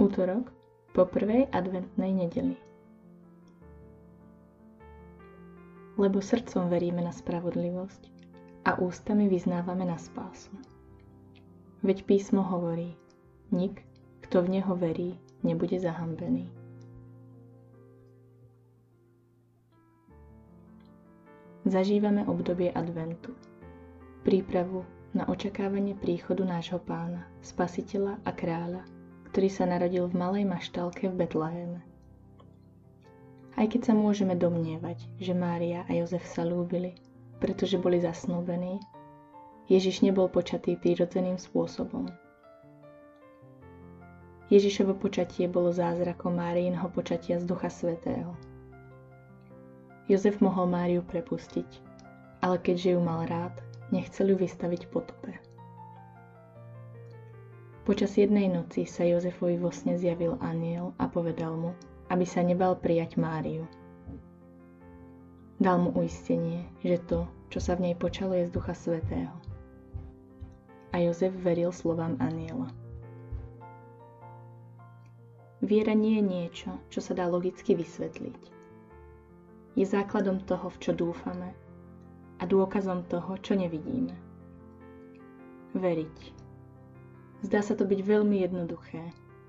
[0.00, 0.48] Útorok
[0.96, 2.56] po prvej adventnej nedeli.
[6.00, 8.02] Lebo srdcom veríme na spravodlivosť
[8.64, 10.52] a ústami vyznávame na spásu.
[11.84, 12.96] Veď písmo hovorí,
[13.52, 13.84] nik,
[14.24, 16.48] kto v neho verí, nebude zahambený.
[21.68, 23.36] Zažívame obdobie adventu,
[24.24, 24.82] prípravu
[25.12, 28.82] na očakávanie príchodu nášho pána, spasiteľa a kráľa,
[29.32, 31.80] ktorý sa narodil v malej maštalke v Betléme.
[33.56, 37.00] Aj keď sa môžeme domnievať, že Mária a Jozef sa lúbili,
[37.40, 38.76] pretože boli zasnúbení,
[39.72, 42.12] Ježiš nebol počatý prírodzeným spôsobom.
[44.52, 48.36] Ježišovo počatie bolo zázrakom Máriinho počatia z Ducha Svetého.
[50.12, 51.80] Jozef mohol Máriu prepustiť,
[52.44, 53.56] ale keďže ju mal rád,
[53.88, 55.51] nechcel ju vystaviť potope.
[57.82, 61.74] Počas jednej noci sa Jozefovi vo sne zjavil aniel a povedal mu,
[62.14, 63.66] aby sa nebal prijať Máriu.
[65.58, 69.34] Dal mu uistenie, že to, čo sa v nej počalo, je z Ducha Svetého.
[70.94, 72.70] A Jozef veril slovám aniela.
[75.58, 78.42] Viera nie je niečo, čo sa dá logicky vysvetliť.
[79.74, 81.50] Je základom toho, v čo dúfame
[82.38, 84.14] a dôkazom toho, čo nevidíme.
[85.74, 86.41] Veriť
[87.42, 89.02] Zdá sa to byť veľmi jednoduché,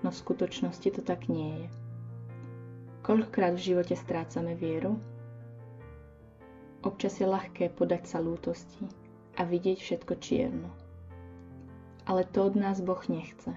[0.00, 1.68] no v skutočnosti to tak nie je.
[3.04, 4.96] Koľkokrát v živote strácame vieru?
[6.80, 8.88] Občas je ľahké podať sa lútosti
[9.36, 10.72] a vidieť všetko čierno.
[12.08, 13.52] Ale to od nás Boh nechce.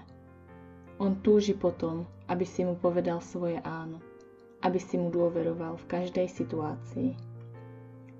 [1.00, 3.96] On túži potom, aby si mu povedal svoje áno,
[4.60, 7.16] aby si mu dôveroval v každej situácii.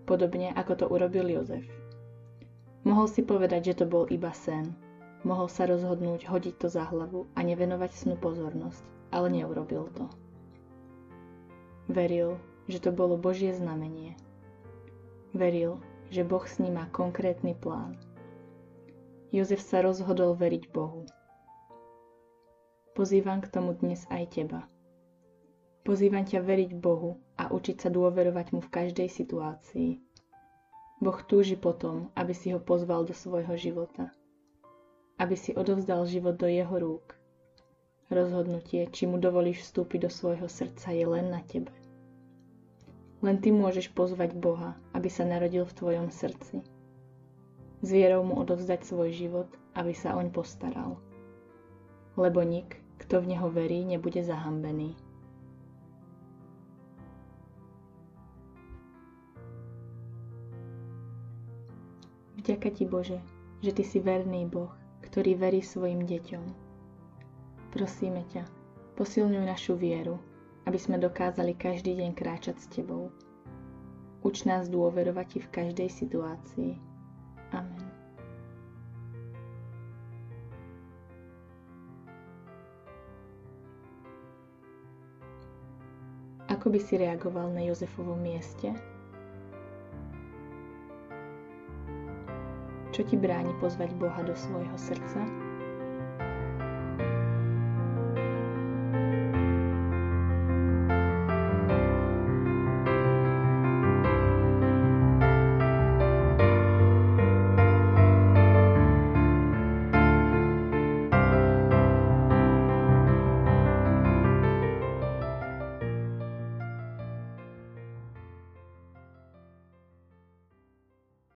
[0.08, 1.69] Podobne ako to urobil Jozef.
[2.88, 4.72] Mohol si povedať, že to bol iba sen,
[5.28, 8.80] Mohol sa rozhodnúť hodiť to za hlavu a nevenovať snu pozornosť,
[9.12, 10.08] ale neurobil to.
[11.84, 14.16] Veril, že to bolo Božie znamenie.
[15.36, 18.00] Veril, že Boh s ním má konkrétny plán.
[19.28, 21.04] Jozef sa rozhodol veriť Bohu.
[22.96, 24.64] Pozývam k tomu dnes aj teba.
[25.84, 30.00] Pozývam ťa veriť Bohu a učiť sa dôverovať mu v každej situácii.
[31.04, 34.08] Boh túži potom, aby si ho pozval do svojho života
[35.18, 37.18] aby si odovzdal život do jeho rúk.
[38.08, 41.74] Rozhodnutie, či mu dovolíš vstúpiť do svojho srdca, je len na tebe.
[43.20, 46.62] Len ty môžeš pozvať Boha, aby sa narodil v tvojom srdci.
[47.82, 50.96] S vierou mu odovzdať svoj život, aby sa oň postaral.
[52.14, 54.94] Lebo nik, kto v neho verí, nebude zahambený.
[62.38, 63.18] Vďaka ti Bože,
[63.60, 64.72] že ty si verný Boh,
[65.18, 66.44] ktorý verí svojim deťom.
[67.74, 68.46] Prosíme ťa,
[68.94, 70.14] posilňuj našu vieru,
[70.62, 73.10] aby sme dokázali každý deň kráčať s Tebou.
[74.22, 76.78] Uč nás dôverovať Ti v každej situácii.
[77.50, 77.82] Amen.
[86.46, 88.70] Ako by si reagoval na Jozefovom mieste?
[92.98, 95.47] Čo ti bráni pozvať Boha do svojho srdca?